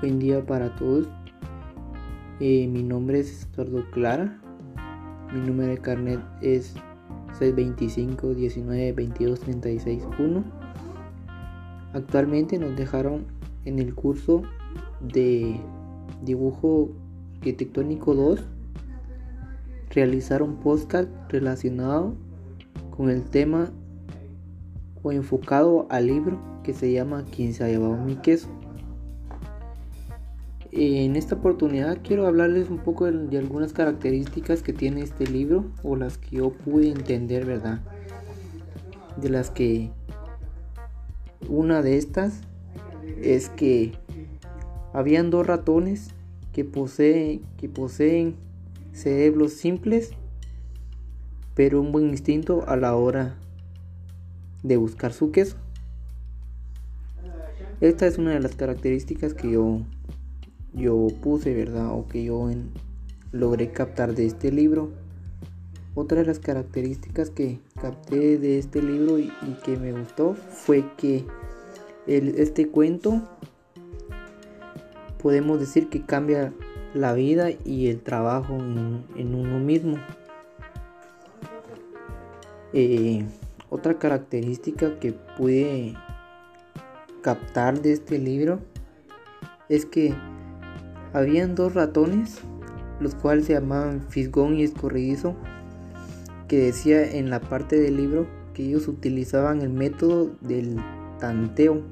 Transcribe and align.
Buen 0.00 0.18
día 0.18 0.42
para 0.42 0.74
todos. 0.76 1.06
Eh, 2.40 2.66
mi 2.68 2.82
nombre 2.82 3.20
es 3.20 3.40
Estuardo 3.40 3.84
Clara. 3.90 4.40
Mi 5.30 5.40
número 5.40 5.72
de 5.72 5.78
carnet 5.78 6.20
es 6.40 6.72
625 7.38 8.34
19 8.34 8.92
22 8.92 9.40
36 9.40 10.02
1. 10.18 10.44
Actualmente 11.92 12.58
nos 12.58 12.74
dejaron 12.76 13.26
en 13.66 13.78
el 13.78 13.94
curso 13.94 14.40
de 15.02 15.60
dibujo 16.22 16.92
arquitectónico 17.34 18.14
2 18.14 18.42
realizar 19.90 20.42
un 20.42 20.60
podcast 20.60 21.10
relacionado 21.28 22.14
con 22.96 23.10
el 23.10 23.24
tema 23.24 23.70
o 25.02 25.12
enfocado 25.12 25.86
al 25.90 26.06
libro 26.06 26.40
que 26.62 26.72
se 26.72 26.90
llama 26.90 27.22
Quien 27.24 27.52
se 27.52 27.64
ha 27.64 27.68
llevado 27.68 27.98
mi 27.98 28.16
queso. 28.16 28.48
En 30.72 31.16
esta 31.16 31.34
oportunidad 31.34 31.98
quiero 32.02 32.28
hablarles 32.28 32.70
un 32.70 32.78
poco 32.78 33.10
de, 33.10 33.38
algunas 33.38 33.72
características 33.72 34.62
que 34.62 34.72
tiene 34.72 35.02
este 35.02 35.26
libro 35.26 35.64
o 35.82 35.96
las 35.96 36.16
que 36.16 36.36
yo 36.36 36.52
pude 36.52 36.88
entender, 36.88 37.44
¿verdad? 37.44 37.80
De 39.16 39.30
las 39.30 39.50
que 39.50 39.90
una 41.48 41.82
de 41.82 41.98
estas 41.98 42.42
es 43.20 43.48
que 43.48 43.92
habían 44.92 45.30
dos 45.30 45.44
ratones 45.44 46.10
que, 46.52 46.64
poseen, 46.64 47.42
que 47.56 47.68
poseen 47.68 48.36
cerebros 48.92 49.54
simples, 49.54 50.10
pero 51.54 51.80
un 51.80 51.90
buen 51.90 52.10
instinto 52.10 52.64
a 52.68 52.76
la 52.76 52.94
hora 52.94 53.36
de 54.62 54.76
buscar 54.76 55.12
su 55.12 55.32
queso. 55.32 55.56
Esta 57.80 58.06
es 58.06 58.18
una 58.18 58.30
de 58.30 58.40
las 58.40 58.54
características 58.54 59.34
que 59.34 59.50
yo 59.50 59.80
yo 60.72 61.08
puse, 61.22 61.54
¿verdad? 61.54 61.92
O 61.92 62.06
que 62.06 62.24
yo 62.24 62.48
logré 63.32 63.72
captar 63.72 64.14
de 64.14 64.26
este 64.26 64.52
libro. 64.52 64.90
Otra 65.94 66.20
de 66.20 66.26
las 66.26 66.38
características 66.38 67.30
que 67.30 67.58
capté 67.80 68.38
de 68.38 68.58
este 68.58 68.80
libro 68.82 69.18
y, 69.18 69.32
que 69.64 69.76
me 69.76 69.92
gustó 69.92 70.34
fue 70.34 70.84
que 70.96 71.24
este 72.06 72.68
cuento 72.68 73.22
podemos 75.20 75.60
decir 75.60 75.88
que 75.88 76.02
cambia 76.02 76.52
la 76.94 77.12
vida 77.12 77.50
y 77.64 77.88
el 77.88 78.00
trabajo 78.00 78.54
en, 78.56 79.34
uno 79.34 79.58
mismo. 79.58 79.96
Eh, 82.72 83.24
otra 83.68 83.98
característica 83.98 84.98
que 84.98 85.12
pude 85.12 85.94
captar 87.22 87.82
de 87.82 87.92
este 87.92 88.18
libro 88.18 88.60
es 89.68 89.84
que 89.86 90.14
habían 91.12 91.54
dos 91.54 91.74
ratones, 91.74 92.40
los 93.00 93.14
cuales 93.14 93.46
se 93.46 93.54
llamaban 93.54 94.02
Fisgón 94.08 94.56
y 94.56 94.64
Escorridizo, 94.64 95.34
que 96.48 96.58
decía 96.58 97.12
en 97.12 97.30
la 97.30 97.40
parte 97.40 97.78
del 97.78 97.96
libro 97.96 98.26
que 98.54 98.64
ellos 98.64 98.88
utilizaban 98.88 99.62
el 99.62 99.70
método 99.70 100.30
del 100.40 100.76
tanteo 101.18 101.82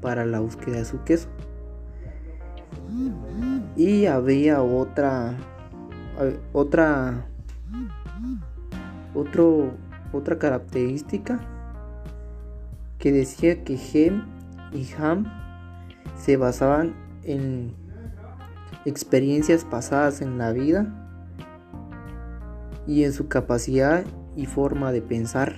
para 0.00 0.26
la 0.26 0.40
búsqueda 0.40 0.78
de 0.78 0.84
su 0.84 1.02
queso. 1.04 1.28
Y 3.76 4.06
había 4.06 4.62
otra 4.62 5.36
otra 6.52 7.26
otro, 9.14 9.72
otra 10.12 10.38
característica 10.38 11.40
que 12.98 13.12
decía 13.12 13.64
que 13.64 13.78
Hem 13.92 14.22
y 14.72 14.86
Ham 14.98 15.26
se 16.16 16.36
basaban 16.36 16.94
en 17.24 17.74
experiencias 18.84 19.64
pasadas 19.64 20.20
en 20.20 20.38
la 20.38 20.52
vida 20.52 20.86
y 22.86 23.04
en 23.04 23.12
su 23.12 23.28
capacidad 23.28 24.04
y 24.36 24.46
forma 24.46 24.92
de 24.92 25.02
pensar. 25.02 25.54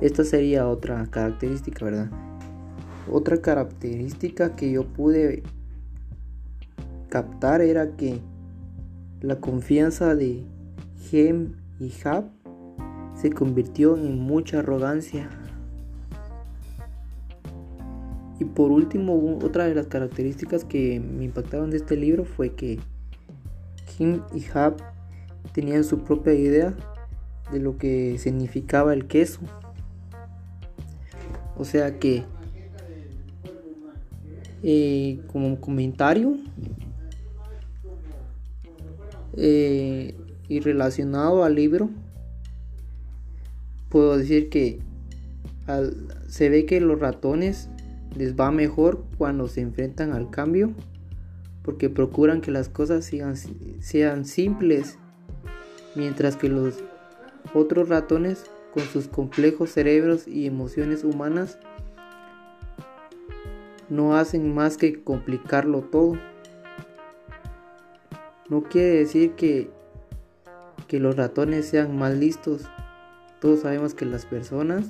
Esta 0.00 0.24
sería 0.24 0.68
otra 0.68 1.06
característica, 1.06 1.84
¿verdad? 1.84 2.10
Otra 3.10 3.40
característica 3.40 4.54
que 4.56 4.70
yo 4.70 4.84
pude 4.86 5.42
captar 7.08 7.60
era 7.62 7.96
que 7.96 8.20
la 9.20 9.40
confianza 9.40 10.14
de 10.14 10.44
Gem 11.10 11.54
y 11.80 11.92
Hab 12.04 12.30
se 13.14 13.30
convirtió 13.30 13.96
en 13.96 14.20
mucha 14.20 14.58
arrogancia 14.58 15.30
y 18.38 18.44
por 18.44 18.70
último, 18.70 19.38
otra 19.42 19.64
de 19.64 19.74
las 19.74 19.86
características 19.86 20.64
que 20.64 21.00
me 21.00 21.24
impactaron 21.24 21.70
de 21.70 21.78
este 21.78 21.96
libro 21.96 22.24
fue 22.24 22.54
que 22.54 22.78
Kim 23.96 24.20
y 24.34 24.44
Hab 24.52 24.76
tenían 25.52 25.84
su 25.84 26.00
propia 26.00 26.34
idea 26.34 26.74
de 27.50 27.60
lo 27.60 27.78
que 27.78 28.18
significaba 28.18 28.92
el 28.92 29.06
queso. 29.06 29.40
O 31.56 31.64
sea 31.64 31.98
que, 31.98 32.24
eh, 34.62 35.20
como 35.32 35.58
comentario 35.58 36.36
eh, 39.38 40.14
y 40.48 40.60
relacionado 40.60 41.42
al 41.42 41.54
libro, 41.54 41.88
puedo 43.88 44.18
decir 44.18 44.50
que 44.50 44.80
se 46.28 46.50
ve 46.50 46.66
que 46.66 46.80
los 46.80 47.00
ratones 47.00 47.70
les 48.16 48.34
va 48.34 48.50
mejor 48.50 49.04
cuando 49.18 49.48
se 49.48 49.60
enfrentan 49.60 50.12
al 50.12 50.30
cambio 50.30 50.72
porque 51.62 51.90
procuran 51.90 52.40
que 52.40 52.50
las 52.50 52.68
cosas 52.68 53.04
sean 53.80 54.24
simples 54.24 54.98
mientras 55.96 56.36
que 56.36 56.48
los 56.48 56.74
otros 57.54 57.88
ratones 57.88 58.44
con 58.72 58.84
sus 58.84 59.08
complejos 59.08 59.70
cerebros 59.70 60.28
y 60.28 60.46
emociones 60.46 61.02
humanas 61.02 61.58
no 63.88 64.16
hacen 64.16 64.54
más 64.54 64.76
que 64.76 65.02
complicarlo 65.02 65.80
todo. 65.82 66.18
No 68.48 68.62
quiere 68.62 68.98
decir 68.98 69.32
que, 69.32 69.70
que 70.86 71.00
los 71.00 71.16
ratones 71.16 71.66
sean 71.66 71.96
más 71.98 72.14
listos. 72.14 72.62
Todos 73.40 73.60
sabemos 73.60 73.94
que 73.94 74.04
las 74.04 74.26
personas 74.26 74.86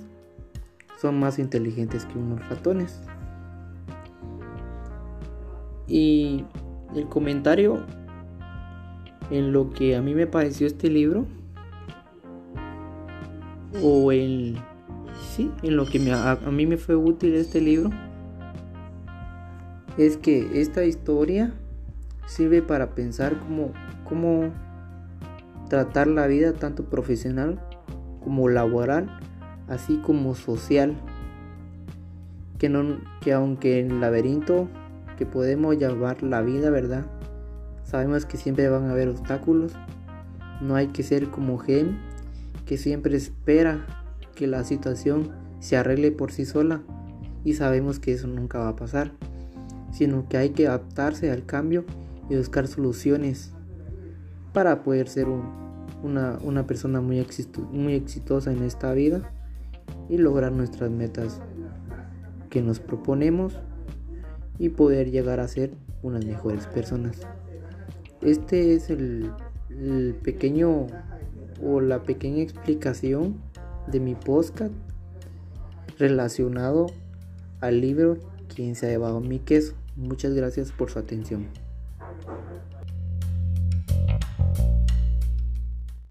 son 1.01 1.19
más 1.21 1.39
inteligentes 1.39 2.05
que 2.07 2.19
unos 2.19 2.47
ratones. 2.49 3.01
Y 5.89 6.45
el 6.95 7.09
comentario 7.09 7.85
en 9.31 9.53
lo 9.53 9.71
que 9.71 9.97
a 9.97 10.03
mí 10.03 10.15
me 10.15 10.27
pareció 10.27 10.67
este 10.67 10.89
libro 10.89 11.27
o 13.83 14.13
en 14.13 14.57
sí, 15.35 15.51
en 15.63 15.77
lo 15.77 15.87
que 15.87 15.99
a, 16.13 16.37
mí 16.51 16.67
me 16.67 16.77
fue 16.77 16.97
útil 16.97 17.35
este 17.35 17.61
libro 17.61 17.91
es 19.99 20.17
que 20.17 20.61
esta 20.61 20.85
historia 20.85 21.53
sirve 22.27 22.63
para 22.63 22.95
pensar 22.95 23.39
cómo, 23.41 23.73
cómo 24.09 24.53
tratar 25.69 26.07
la 26.07 26.27
vida 26.27 26.53
tanto 26.53 26.85
profesional 26.85 27.61
como 28.23 28.49
laboral, 28.49 29.09
así 29.69 29.99
como 29.99 30.35
social. 30.35 30.97
Que, 32.59 32.69
no, 32.71 32.99
que 33.21 33.35
aunque 33.35 33.81
el 33.81 34.01
laberinto 34.01 34.69
que 35.17 35.27
podemos 35.27 35.77
llamar 35.79 36.23
la 36.23 36.43
vida, 36.43 36.71
¿verdad? 36.71 37.07
Sabemos 37.85 38.27
que 38.27 38.37
siempre 38.37 38.69
van 38.69 38.85
a 38.85 38.93
haber 38.93 39.09
obstáculos. 39.09 39.73
No 40.61 40.75
hay 40.75 40.89
que 40.89 41.03
ser 41.03 41.29
como 41.29 41.59
Gen, 41.59 41.99
que 42.65 42.79
siempre 42.79 43.17
espera 43.17 43.87
que 44.35 44.47
la 44.47 44.65
situación 44.65 45.31
se 45.61 45.77
arregle 45.77 46.13
por 46.13 46.33
sí 46.33 46.45
sola. 46.45 46.83
Y 47.45 47.55
sabemos 47.55 47.99
que 47.99 48.13
eso 48.13 48.27
nunca 48.27 48.59
va 48.59 48.69
a 48.69 48.77
pasar. 48.77 49.13
Sino 49.93 50.29
que 50.29 50.37
hay 50.37 50.51
que 50.51 50.67
adaptarse 50.67 51.31
al 51.31 51.47
cambio 51.47 51.85
y 52.29 52.37
buscar 52.37 52.67
soluciones 52.67 53.53
para 54.53 54.83
poder 54.83 55.09
ser 55.09 55.27
una, 56.03 56.67
persona 56.67 57.01
muy 57.01 57.19
exitosa 57.19 58.53
en 58.53 58.63
esta 58.63 58.93
vida 58.93 59.31
y 60.09 60.19
lograr 60.19 60.53
nuestras 60.53 60.91
metas 60.91 61.41
que 62.51 62.63
nos 62.63 62.81
proponemos 62.81 63.59
y 64.59 64.71
poder 64.71 65.11
llegar 65.11 65.41
a 65.41 65.49
ser 65.49 65.73
unas 66.03 66.25
mejores 66.25 66.67
personas. 66.67 67.21
Este 68.23 68.75
es 68.75 68.91
el, 68.91 69.33
pequeño 70.23 70.87
o 71.63 71.81
la 71.81 72.03
pequeña 72.03 72.43
explicación 72.43 73.37
de 73.87 74.01
mi 74.01 74.15
podcast 74.15 74.73
relacionado 75.99 76.87
al 77.61 77.81
libro 77.81 78.19
Quien 78.55 78.75
se 78.75 78.87
ha 78.87 78.91
llevado 78.91 79.21
mi 79.21 79.39
queso. 79.39 79.75
Muchas 79.97 80.35
gracias 80.35 80.73
por 80.73 80.91
su 80.91 80.99
atención. 80.99 81.47